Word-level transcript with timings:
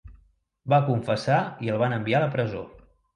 Va 0.73 0.79
confessar 0.87 1.37
i 1.65 1.69
el 1.73 1.77
van 1.83 1.93
enviar 1.99 2.17
a 2.21 2.23
la 2.25 2.31
presó. 2.37 2.63